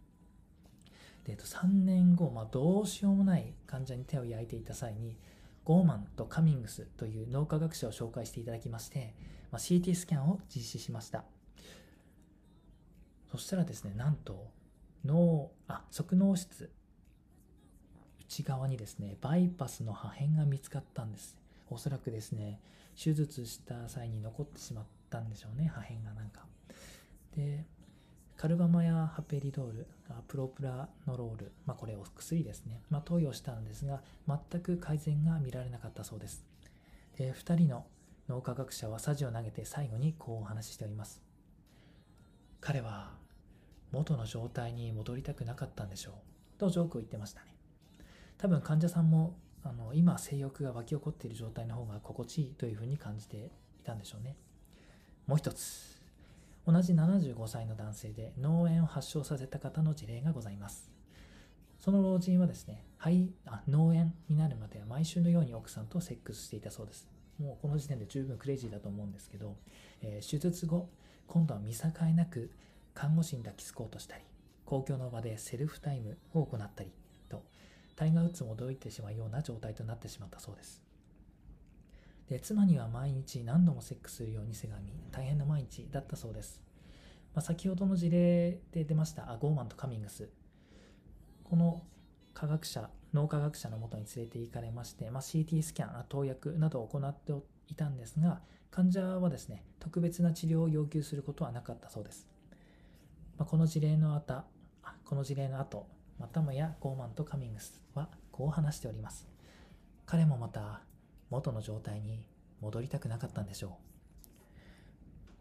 [1.24, 5.16] で、えっと3年後、まあ、どうしようもない患者に手を焼いていた際に、
[5.64, 9.14] ゴーマンとカミングスという脳科学者を紹介していただきまして、
[9.50, 11.24] まあ、CT スキャンを実施しました
[13.30, 14.48] そしたらですねなんと
[15.04, 16.70] 脳あ側脳室
[18.20, 21.36] 内側にですねバイパスの破片が見つかったんです
[21.70, 22.60] おそらくですね
[22.96, 26.44] 手術した際に残ってしまったんでしょうね破片がなんか。
[27.36, 27.64] で
[28.36, 29.86] カルバマやハペリドール
[30.26, 36.44] プロプラノロール、まあ、これお薬ですね、まあ、投与したんですが全く改善が見られなかったそうです。
[37.16, 37.86] で2人の
[38.28, 41.22] 脳科学者はサジを投げて最後にこうお話ししております。
[42.60, 43.12] 彼は
[43.92, 46.58] 元の状態に戻りたくなかったんでしょう。
[46.58, 47.54] とジョークを言ってましたね。
[48.38, 54.36] 多分患者さんもあの今性欲が湧き起こっている状態の方が心地いいというふうに感じていたんでしょうね。
[55.26, 55.94] もう一つ。
[56.66, 60.90] 同じ75歳の男性で脳炎を発症させた方の事例がございます。
[61.80, 67.08] その老人はですね肺あ脳炎になるまでは毎週のように奥さんとセックスしていたそうです。
[67.38, 69.56] もうこの時点で十分クレイジーだと思うんですけど、
[70.02, 70.88] えー、手術後
[71.26, 72.50] 今度は見境なく
[72.94, 74.22] 看護師に抱きつこうとしたり
[74.64, 76.92] 公共の場でセルフタイムを行ったり
[77.96, 80.82] タイガー・ウッズも驚いてしまうような状態となってしまったそうです。
[82.28, 86.62] で妻には毎日何度もセックスするようにせがみ大変な毎日だったそうです、
[87.34, 90.28] まあ、先ほどの事例で出ましたあゴーマンとカミングス。
[91.44, 91.82] この
[92.32, 97.32] 科学者脳科学者のもとに連れて行かれまして、まあ、CT スキャン投薬などを行って
[97.68, 102.26] いたんですが患者はですね特別な治療を要求することはなかったそうです。
[103.38, 104.42] まあ、この事例の後、
[105.04, 105.86] この事例の後、
[106.24, 109.28] またもやゴーマンとカミングスはこう話しております。
[110.06, 110.80] 彼もまた
[111.28, 112.26] 元の状態に
[112.62, 113.70] 戻りたくなかったんでしょう。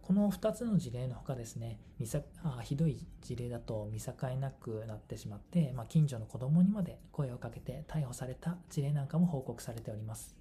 [0.01, 10.35] この2つの事例のほかですね、見さあひどい事例だと見境なくなってしまって、まあ、近所の子供にまで声をかけて逮捕された事例なんかも報告されております。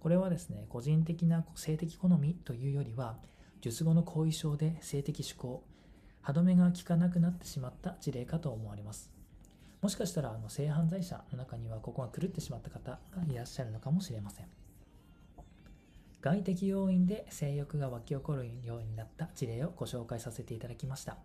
[0.00, 3.16] これはですね、個人的な性的好みというよりは、
[3.60, 5.62] 術後の後遺症で性的趣向、
[6.20, 9.17] 歯止めが効かなくなってしまった事例かと思われます。
[9.80, 12.98] もしかしたらあの性犯罪者の中にはここが狂ってしまった方が
[13.30, 14.46] いらっしゃるのかもしれません。
[16.20, 21.16] 外的要因で性欲が湧き起こるようになった事例をご紹介させていただきました。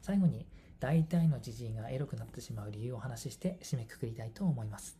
[0.00, 0.46] 最後に
[0.80, 4.98] 大体のじじいがエロくなってしまう理由をお話しして締めくくりたいと思います。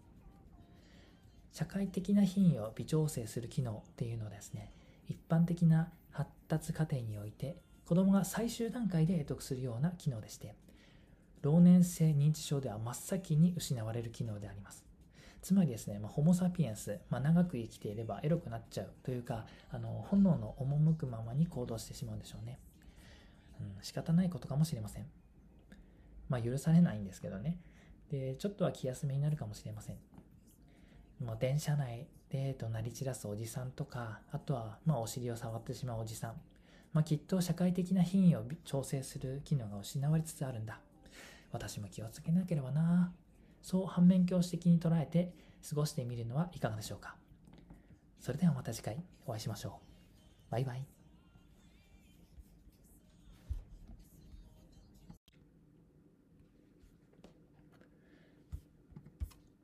[1.50, 4.70] 社会的な品位を微調整する機能っていうのはですね、
[5.09, 10.55] 一般的な発達過程において子供が最終段階で得得するような機能でして、
[11.42, 14.85] 老年性認知症では真っ先に失われる機能であります。
[15.42, 22.61] つまりですね、まあ、ホモ・サピエンス、まあ、長く生きていればエロくなっちゃうというか、あの本能の赴くままに行動してしまうんでしょうね。
[23.61, 25.07] うん、仕方ないことかもしれません。
[26.28, 27.59] まあ、許されないんですけどね。
[28.11, 29.96] で、ちょっとは気休めになるかもしれません。
[31.24, 36.40] もう電車内で怒鳴り散らすおじさんとか、あとは、まあ、お尻を触ってしまうおじさん。
[36.92, 40.78] まあ、きっと社会的な品位を調整する機能が失われつつあるんだ。
[41.53, 43.12] 私も気をつけなければな。
[43.62, 45.33] そう反面教師的に捉えて
[45.69, 47.15] 過ごしてみるのはいかがでしょうか。
[48.21, 49.81] それではまた次回お会いしましょ
[50.49, 50.53] う。
[50.53, 50.87] バイバイ。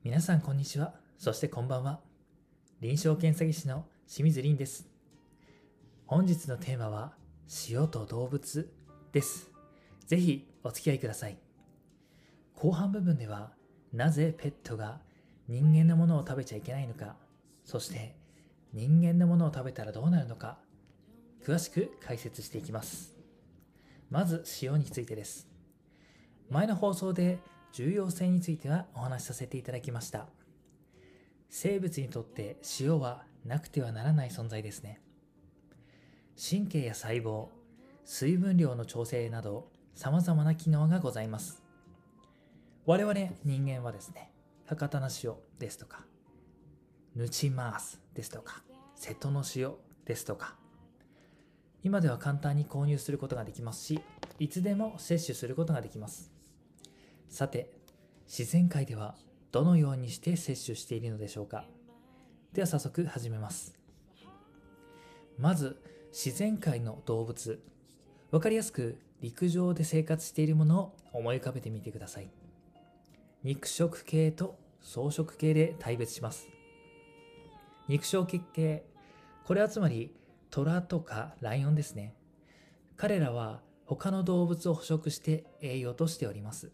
[0.03, 0.93] 皆さんこんにちは。
[1.17, 1.99] そしてこんばんは。
[2.79, 4.87] 臨床検査技師の清水凛です。
[6.05, 7.13] 本日のテーマは
[7.69, 8.73] 塩と動物
[9.11, 9.51] です。
[10.07, 11.48] ぜひお付き合いください。
[12.61, 13.53] 後半部分では、
[13.93, 14.99] なぜペットが
[15.47, 17.15] 人間のものを食べちゃいけないのか、
[17.63, 18.17] そして
[18.73, 20.57] 人間のものを食べたらどうなるのか、
[21.41, 23.15] 詳しく解説していきます。
[24.09, 25.47] まず塩についてです。
[26.49, 27.39] 前の放送で
[27.71, 30.27] 重要性についてはお話しさせていただきました。
[31.49, 34.99] 生物にとって塩はなくてはならない存在ですね。
[36.37, 37.47] 神経や細胞、
[38.03, 41.68] 水分量の調整など様々な機能がございます。
[42.89, 43.13] 我々
[43.45, 44.31] 人間はですね、
[44.65, 46.05] 博多の塩ですとか、
[47.15, 48.63] ぬちマースですとか、
[48.95, 49.73] 瀬戸の塩
[50.05, 50.55] ですとか、
[51.83, 54.01] 今では簡単に購入することができますし、
[54.39, 56.31] いつでも摂取することができます。
[57.29, 57.69] さて、
[58.27, 59.13] 自然界では
[59.51, 61.65] どのようにして摂取しているのでしょうか
[62.53, 63.77] では早速始めます。
[65.37, 65.79] まず、
[66.11, 67.61] 自然界の動物
[68.31, 72.31] わかりやすく陸上で生活しているものを思い浮かべてみてください
[73.41, 76.49] 肉食系と草食系で大別します。
[77.87, 78.83] 肉食系
[79.45, 80.13] これはつまり
[80.49, 82.15] 虎とかライオンですね。
[82.97, 86.71] 彼らは他の動物を捕食して栄養としております。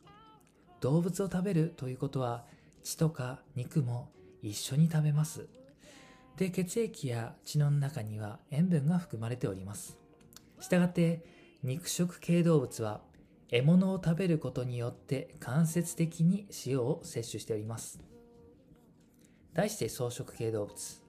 [0.82, 2.46] 動物を食べるということは
[2.82, 4.10] 血とか肉も
[4.42, 5.48] 一緒に食べます。
[6.36, 10.00] で血液や血の中には塩分が含まれております。
[10.60, 11.24] したがって
[11.62, 13.02] 肉食系動物は
[13.52, 18.00] 獲物を食べることによって間接的に塩を摂取しております。
[19.54, 21.02] 題して草食系動物。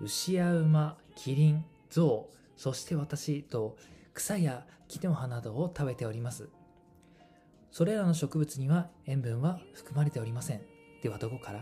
[0.00, 3.76] 牛や馬キリンゾウそして私と
[4.14, 6.48] 草や木の葉などを食べております。
[7.70, 10.62] それらの植物には塩分は含まれておりません。
[11.02, 11.60] ではどこから？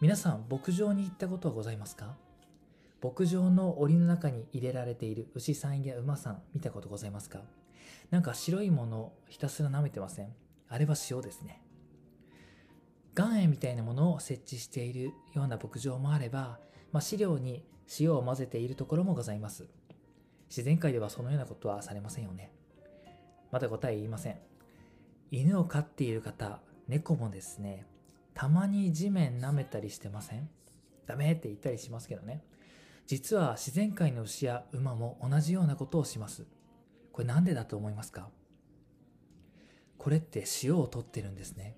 [0.00, 2.16] 皆さん牧場に行ったことはございますか？
[3.02, 7.40] 牧場の檻の中に入れられている牛さんや馬さん見たことございますか？
[8.10, 10.32] なんか白いものひたすら舐めてません？
[10.68, 11.62] あれは塩ですね。
[13.16, 16.58] 岩塩みたいなものを設置しているような牧場もあれば、
[16.92, 17.64] まあ、飼料に
[17.98, 19.66] 塩を混ぜているところもございます。
[20.48, 22.52] 自然界ではそのようなことはされませんよね。
[23.50, 24.38] まだ答え言いません。
[25.30, 27.84] 犬を飼っている方猫もですね
[28.34, 30.48] たまに地面舐めたりしてません？
[31.06, 32.44] ダメって言ったりしますけどね。
[33.06, 36.44] 実は自然界の牛や馬も同じようなことをします。
[37.16, 38.28] これなんでだと思いますか？
[39.96, 41.74] これって塩を取ってるんですね。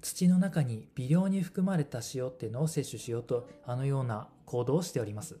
[0.00, 5.36] 土の中に微量に含まれた塩っていうのを摂取しようとあのような行動をしております。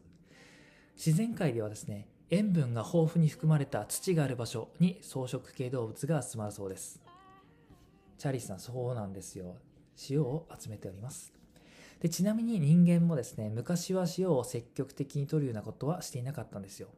[0.96, 7.00] 自然界ではですね塩分が豊富に含まれた土がある場所に草食系動物が集まるそうです。
[8.18, 9.56] チャーリーさんそうなんですよ。
[10.10, 11.32] 塩を集めております。
[12.00, 16.88] でちなみに人間もですね昔は塩を積極的に取るようなことはしていなかったんですよ、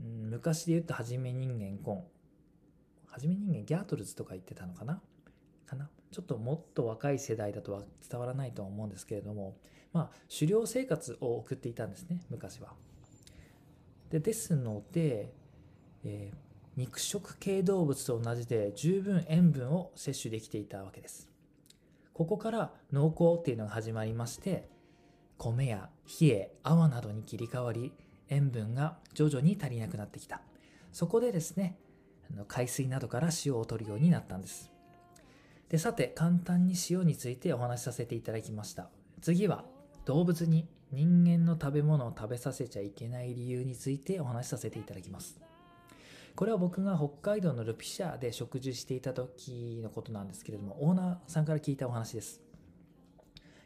[0.00, 2.04] うん、昔で言うとはじめ人間コン。
[3.06, 5.00] はじめ人間ギャートルズとか言ってたのかな？
[5.66, 5.88] かな？
[6.10, 9.56] ちょっともっと若い世代だとは伝わらないとは思うんですけれども
[9.92, 12.72] まあ狩猟生活を送っていたんですね昔は。
[14.10, 15.34] でですので、
[16.04, 16.36] えー、
[16.76, 21.28] 肉食系動物と同じで十分塩分を摂取できていたわけです。
[22.14, 24.68] ここから農耕っていうのが始まりまして
[25.36, 27.92] 米や冷え泡などに切り替わり
[28.28, 30.40] 塩分が徐々に足りなくなってきた。
[30.92, 31.78] そこでですね
[32.46, 34.70] 海水などから塩を取るようになったんです。
[35.68, 38.88] でさて簡単に塩についてお話しさせていただきました。
[39.20, 39.64] 次は
[40.04, 45.38] 動物に人間の食べ物を食べさせちゃいけない理由についてお話しさせていただきます。
[46.34, 52.40] これは僕が北海道のルピシャで食事していた時のことなんですけれども、オーナーさんから聞いたお話です。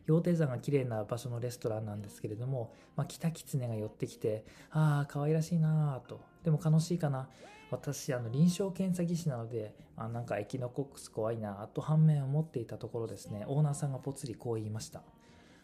[0.06, 6.20] 羊蹄山が綺麗な場所のレストランなんですけれども、まあ、キタキツネが寄ってきて、ああ、可愛らしいなぁと。
[6.44, 7.28] でも楽しいかな。
[7.70, 15.02] 私、あの、臨床検査技師なので、あなんかエキノコックス怖いなぁと反面を持っていたところですね、オーナーさんがぽつりこう言いました。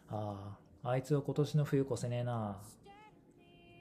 [0.09, 2.59] ああ、あいつは今年の冬越せねえな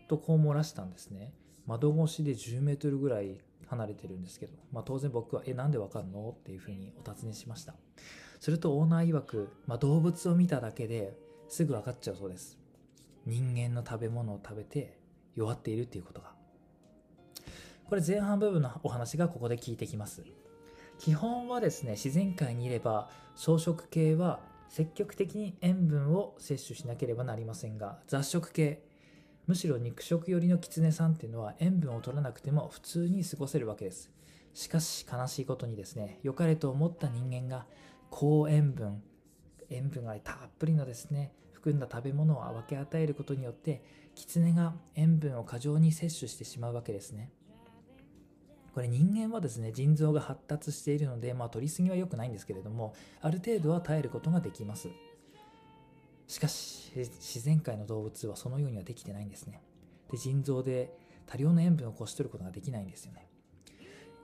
[0.05, 1.33] ぁとこう漏らしたんですね。
[1.65, 7.75] 窓越しで10メートルぐらい離れてるんですけど、まあ、当然僕は「えなんでわかるの?」っていうふうにお尋ねしました
[8.39, 12.57] するとオーナー曰く、まあ、動物を見ただけですぐ分かっちゃうそうです。
[13.25, 14.97] 人間の食べ物を食べて
[15.35, 16.31] 弱っているっていうことが。
[17.89, 20.23] これ前半部分のお話がここで聞いてきます。
[20.99, 28.83] 基本はですね自然界にいれば草食系は積極的に塩分を摂取しなければなりませんが雑食系
[29.45, 34.11] むしろ肉食寄りのキツネさんっていうのは塩分を取らなくても普通に過ごせるわけです。
[34.53, 37.65] しかし悲しいことにですね良かれと思った人間が
[38.09, 39.01] 高塩分
[39.69, 43.83] 塩分がたっぷりのですね含んだ食べ物を分け与えることによって
[44.15, 47.31] キツネが塩分を過剰に摂取してしまうわけですね。
[48.73, 54.89] これ人間はですね腎臓が発達しているので、まあ、取りすぎは良くないんですけれどもある程度は耐えることができます。
[56.27, 59.63] しかし自然界の動物はそのようにはできてないんですね。
[60.11, 63.27] で腎臓で多量の塩分をこし取ることができないんですよね。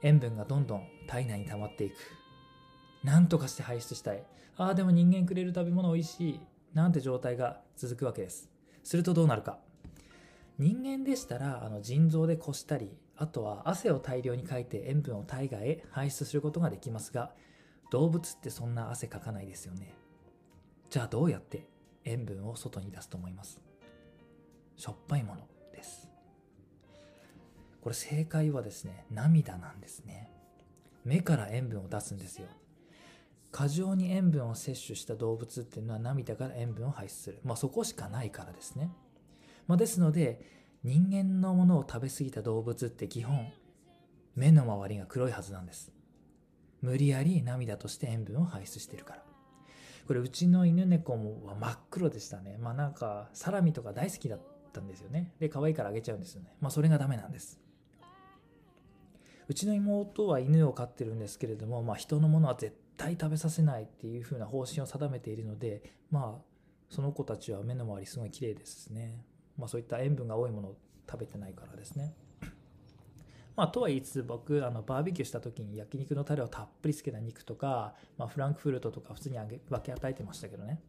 [0.03, 1.95] 塩分がどんどん体内に溜まっていく。
[3.03, 4.23] 何とかして排出したい。
[4.57, 6.39] ああでも人間くれる食べ物おいしい。
[6.73, 8.49] なんて状態が続くわけです。
[8.83, 9.59] するとどうなるか。
[10.57, 17.31] 人間でしたらあの腎臓でこしたりあとは汗を大量にかいて塩分を体外へ排出することができますが
[17.91, 19.93] 動物ってそんな汗かかないですよね。
[20.89, 21.67] じゃあどうやって
[22.05, 23.59] 塩分を外に出すと思います？
[24.77, 26.07] しょっぱいものです。
[27.81, 30.31] これ正解はですね涙なんですね。
[31.03, 32.47] 目から塩分を出すんですよ。
[33.53, 37.39] 過剰に塩分を摂取した動物っていうのは涙から塩分を排出する。
[37.45, 38.91] まあそこしかないからですね、
[39.67, 40.41] まあ、ですので
[40.83, 43.53] 人間のものを食べ過ぎた動物って基本
[44.35, 45.91] 目の周りが黒いはずなんです。
[46.81, 49.23] 無理やり涙として塩分を排出してるから。
[50.07, 52.57] これうちの犬猫もは真っ黒でしたね。
[52.59, 54.41] まあなんかサラミとか大好きだっ
[54.73, 55.31] たんですよね。
[55.39, 56.55] で可愛いからあげちゃうんですよね。
[56.59, 57.62] まあそれがダメなんです。
[59.47, 65.81] うちの妹は犬を飼ってるんですけれども、まあ、人のものは絶対食べさせないっていう風な方針を定めているので
[66.11, 66.53] まあ
[66.89, 69.25] その子たちは目の周りすごい綺麗ですね。
[69.57, 70.77] まあそういった塩分が多いものを
[71.09, 72.13] 食べてないからですね。
[73.55, 80.81] まあ、とは言いつつ僕あのバーベキューした時に焼肉のタレをたっぷりつけた肉とか、まあ、フランクフルトとか普通にあげ分け与えてましたけどね、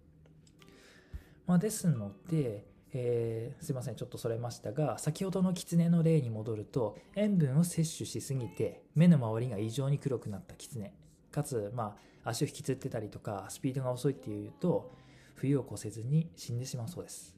[1.47, 10.93] まあ、ですので、えー、すいませんちょっとそれましたが先ほどの狐の例に戻ると塩分を摂取しすぎて目の周りが異常に黒くなった狐。
[11.31, 14.93] かつ、まあ、足を引きずってたりとかスピードが遅いっていうと
[15.35, 17.37] 冬を越せずに死んでしまうそうです。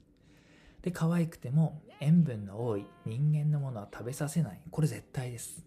[0.83, 4.61] で可愛くても塩分の多い人間のものは食べさせない。
[4.69, 5.65] これ絶対です。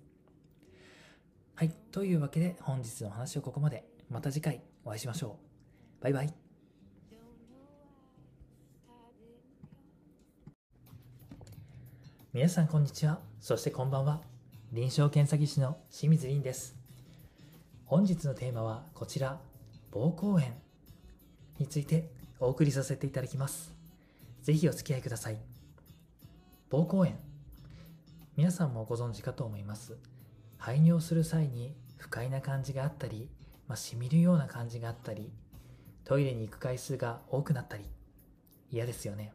[1.57, 3.85] はいというわけで本日の話はここまで。
[4.09, 5.39] また次回お会いしましょ
[6.01, 6.03] う。
[6.03, 6.40] バイバイ。
[12.33, 14.21] 皆さんこんにちはそしてこんばんは
[14.73, 16.77] 臨床検査技師の清水凛です
[17.87, 19.41] 本日のテーマはこちら
[19.93, 20.45] 膀胱炎
[21.59, 22.09] について
[22.39, 23.81] お送りさせていただきます
[24.43, 25.39] ぜひお付き合いください。
[26.71, 27.13] 膀胱炎。
[28.37, 29.97] 皆さんもご存知かと思います。
[30.57, 33.29] 排尿する際に不快な感じがあったり、
[33.69, 35.31] まあ、しみるような感じがあったり、
[36.05, 37.85] トイレに行く回数が多くなったり、
[38.71, 39.33] 嫌ですよね。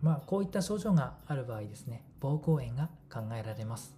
[0.00, 3.96] まあ、こういった症状がある場合ですね、膀胱炎が考えられます。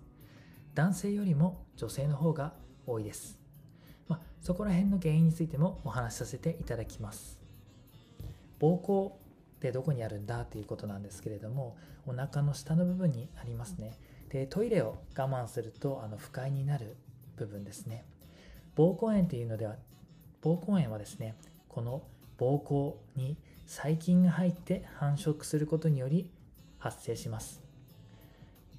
[0.74, 2.55] 男性よりも女性の方が
[2.86, 3.38] 多いです。
[4.09, 7.40] まあ、そこら辺の原因についてもお話しさせていただきます。
[8.61, 9.12] 膀胱
[9.62, 11.76] でどこにあるんだっていうことなんですけれども
[12.07, 13.96] お腹の下の部分にありますね
[14.28, 16.96] でトイレを我慢するとあの不快になる
[17.36, 18.05] 部分ですね
[18.76, 19.76] 膀胱炎っていうのでは
[20.42, 21.36] 膀胱炎はですね
[21.68, 22.03] この
[22.38, 23.36] 膀胱に
[23.73, 26.31] 細菌が入って繁殖することにより
[26.79, 27.62] 発生します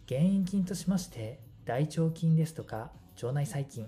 [0.07, 2.91] 原因菌としまして大腸菌ですとか
[3.21, 3.87] 腸内細菌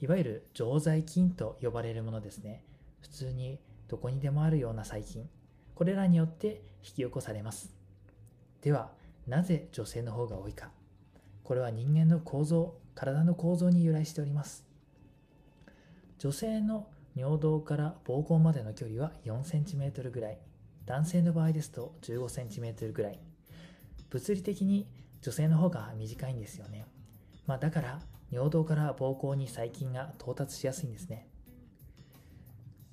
[0.00, 2.62] いわゆる常在菌と呼ばれるものですね
[3.00, 5.28] 普通にどこにでもあるような細菌
[5.74, 7.72] これらによって引き起こされます。
[8.62, 8.90] では、
[9.28, 10.70] なぜ女性の方が多いか。
[11.44, 14.64] これは人間の構造、体の構造に由来しております。
[16.18, 16.88] 女性の
[17.18, 20.38] 尿道から膀胱までの距離は 4cm ぐらい。
[20.86, 23.18] 男性の場合ですと 15cm ぐらい。
[24.08, 24.86] 物理的に
[25.20, 26.86] 女性の方が短いんですよね。
[27.44, 28.00] まあ、だから
[28.30, 31.26] 尿道から膀胱に細菌が到達しやすいんですね。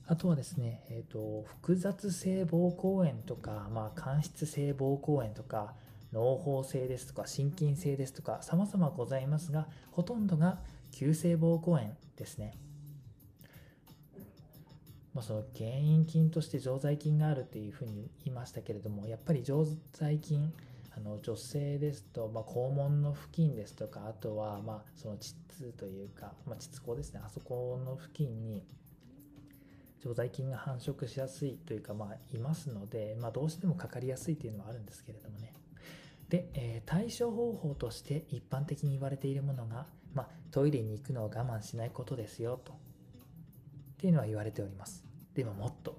[0.08, 5.76] あとはですね、えーと、複雑性膀胱炎とか、まあ、間質性膀胱炎とか
[6.14, 10.60] 脳胞性ですとか心筋性ですとか様々ございますがほとんどが
[10.92, 12.56] 急性膀胱炎ですね、
[15.16, 20.54] まあ、その原因菌として常在菌があるっていうふうに言いましたけれどもやっぱり常在菌
[20.96, 28.62] あの女性ですと、まあ、肛門の付近ですとかあとはまあその膣というか、まあ、膣口ですねあそこの付近に
[30.04, 35.54] 常在菌が繁殖しやすいというか、まあ、いますので、まあ、どうしてもかかりやすいというのはあるんですけれどもね。
[36.30, 42.74] で、えー、対処方法として一般的に言われているものが、まあ、トイレに行くのを我慢しないことですよと。
[42.74, 42.76] っ
[43.98, 45.05] ていうのは言われております。
[45.36, 45.98] でももっと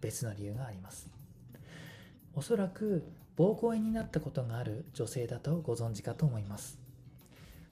[0.00, 1.10] 別の理由があります。
[2.34, 3.02] おそらく
[3.36, 6.78] 膀胱炎になったことがある女性だとご存知かと思います。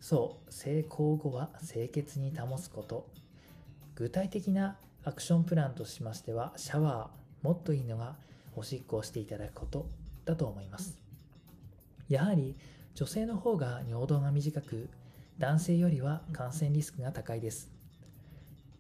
[0.01, 3.09] そう、性交後は清潔に保つこと。
[3.95, 8.17] 具体的なアクションプランとしましては、シャワー、もっといいのが
[8.55, 9.89] おしっこをしていただくこと
[10.25, 10.99] だと思います。
[12.09, 12.57] やはり
[12.95, 14.89] 女性の方が尿道が短く、
[15.39, 17.71] 男性よりは感染リスクが高いです。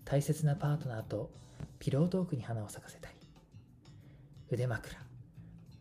[0.05, 1.31] 大切なパートナーと
[1.79, 3.17] ピロートークに花を咲かせたり、
[4.51, 4.99] 腕枕、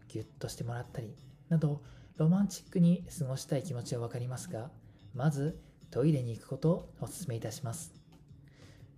[0.08, 1.16] ぎゅっとしてもらったり、
[1.50, 1.82] など
[2.18, 4.72] ロマンチックに過ごしたい気持ちはわかりますが、
[5.14, 5.60] まず
[5.92, 8.06] トイレに行くことをお勧めいたします。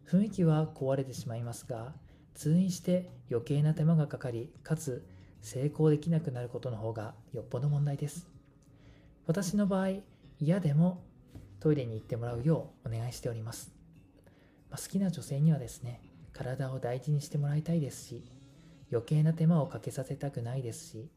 [0.09, 1.93] 雰囲気は壊れてしまいますが
[2.33, 5.05] 通院して余計な手間がかかりかつ
[5.41, 8.27] 成功できなくなることの方がよっぽど問題です
[9.25, 9.89] 私の場合
[10.39, 11.03] 嫌でも
[11.59, 13.73] トイレに行ってもらうようお願いしております、
[14.69, 16.01] まあ、好きな女性にはですね
[16.37, 18.23] 体を大事にしてもらいたいですし
[18.91, 21.09] 余計な手間をかけさせたくないですし、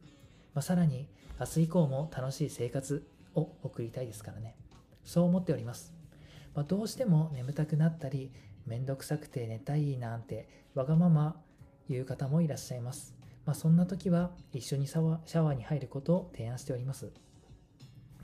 [0.55, 1.09] まあ、さらに
[1.39, 4.57] 明日以降も楽しい生活を送りたいですからね
[5.05, 5.95] そう思っております、
[6.55, 8.33] まあ、どうしても眠たくなったり
[8.67, 11.37] めんどくさくて寝たいなんてわがまま
[11.89, 13.17] 言う方もいらっしゃいます。
[13.45, 17.11] まあ、そんな時は一緒にシャワーに入ることを提案しております。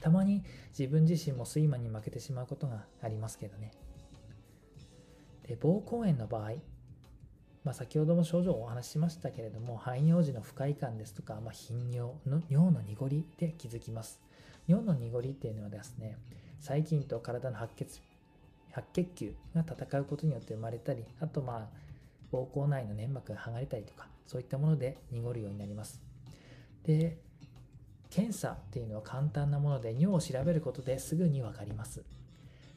[0.01, 0.45] たまに
[0.79, 3.73] 自分自身も睡魔に負けてしまうことがありますけどね。
[5.49, 6.53] で膀胱炎の場合、
[7.67, 14.21] まあ、先ほども症状をお話ししましたけれども排尿時の不快感ですとか、まあ、頻尿の尿の濁りで気づきます。
[14.69, 16.17] 尿の濁りっていうのはですね
[16.61, 18.01] 細菌と体の白血
[18.71, 26.01] 白血球が戦うことによって生まれたりあとまあ膀胱内の粘膜が剥がれたりとかそういったもので濁るようになります。
[26.85, 27.19] で
[28.11, 32.05] 検査っていうのは簡単なもので尿を調べることですぐに分かります。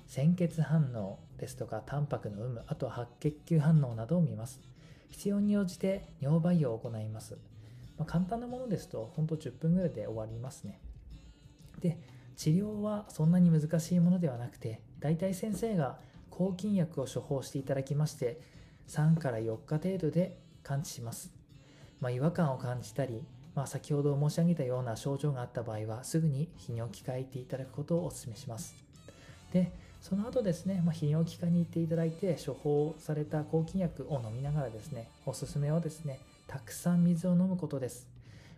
[0.08, 4.60] 鮮血反応ですとかタンパクの有無あとは白血球反応などを見ます。
[5.10, 7.38] 必要に応じて尿培養を行います、
[7.98, 10.80] まあ、簡単なものですとほんと10分ぐらいで終わりますね。
[11.80, 12.00] で
[12.36, 16.00] 治療はそんなに難しいものではなくて大体先生が
[16.30, 18.40] 抗菌薬を処方していただきまして
[18.88, 21.34] 3から4日程度で完治します、
[22.00, 28.74] まあ、違和感を感じたり、まあ、先ほど申し上げたような症状があった場合はすぐに泌尿器科へ行っていただくことをお勧めします。
[29.52, 29.72] で
[30.02, 38.08] その後ですね、まあ、泌尿器科に行っていただいて処方された抗菌薬を飲みながらですねおすすめはですねたくさん水を飲むことです。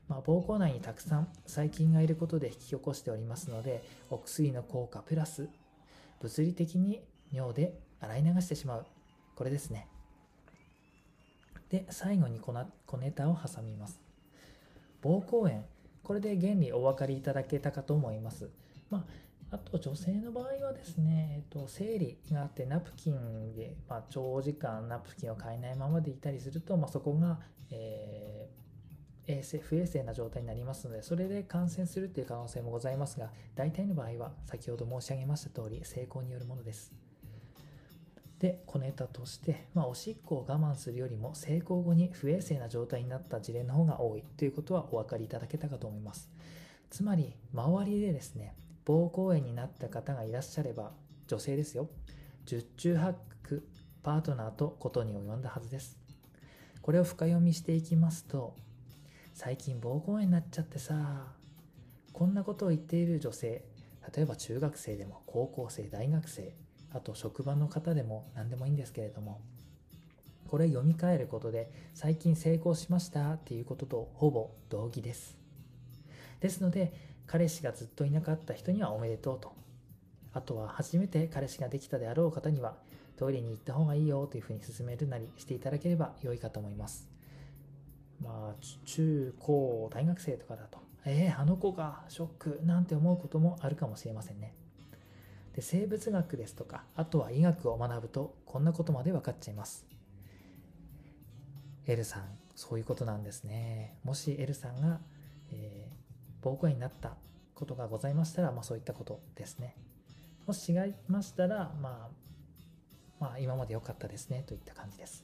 [0.08, 5.48] まあ、膀胱内にたくさん細菌がいることで引き起こしておりますのでお薬の効果プラス
[6.22, 8.86] 物理的に尿で洗い流してしまう。
[9.36, 9.88] これですね。
[11.70, 12.54] で最後に小
[12.86, 14.00] 小ネタを挟みます。
[15.02, 15.64] 膀胱炎。
[16.04, 18.50] これで原理お分かりいただけたかと思います。
[18.89, 19.04] まあ
[19.52, 27.38] あと女性の場合はですね、えっと、生理があってナプキンで、まあ、長時間ナプキンを変えないままでいたりすると、まあ、そこが、
[27.70, 36.93] えー、衛生不衛生な状態になりますのでそれで感染するという可能性もございますが大体の場合は先ほど申し上げました通り成功によるものです。
[38.39, 46.32] で小ネタとして、まあ、おしっこを我慢するよりも成功後に不衛生な状態になった事例の方が多いということはお分かりいただけたかと思います。
[46.89, 48.56] つまり周りでですね
[48.86, 50.92] 膀胱炎になった方がいらっしゃれば
[51.28, 51.90] 女性ですよ。
[52.46, 53.64] 十中八九
[54.04, 56.02] パートナーとことに及んだはずです。
[56.82, 58.56] これを深読みしていきますと
[59.34, 61.28] 最近膀胱炎になっちゃってさ
[62.12, 63.64] こんなことを言っている女性
[64.16, 66.54] 例えば中学生でも高校生大学生
[66.94, 69.42] あと職場の方でも何でもいいんですけれども
[70.48, 75.38] これ読み替えることで最近成功しましたっていうこととほぼ同義です。
[76.42, 79.54] ですので彼氏がずっといなかった人にはおめでとうと。
[80.34, 82.76] あとは初めて彼氏ができたであろう方には
[83.16, 87.08] トイレに行った方がいいよというふうに勧めるなりしていただければ良いかと思います。
[88.22, 94.54] まあ、中高大学生とかだと、えー、あの子がショックなんて思うこともあるかもしれませんね。
[95.56, 99.86] で生物学ですとか、あとは医学を学ぶとこんなことまで分かっちゃいます。
[101.88, 102.24] L さん、
[102.56, 103.96] そういうことなんですね。
[104.04, 105.00] もし L さんが、
[105.50, 105.81] えー
[106.42, 107.16] 膀胱炎になった
[107.56, 109.76] ことがございましたら、まあ、そういったことですね。
[110.48, 112.10] もし違いましたら、まあ、
[113.20, 115.24] まあ、今まで良かったですねといった感じです。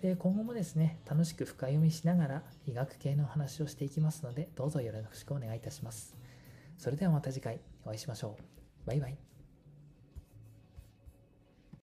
[0.00, 6.16] で、今後もですね、楽しく深読みしながら医学系の話をしていきますので、どうぞよろしくお願いいたします。
[6.78, 8.86] それではまた次回お会いしましょう。
[8.86, 9.29] バイバイ。